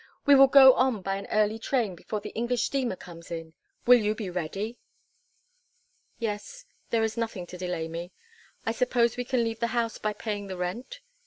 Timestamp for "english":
2.31-2.63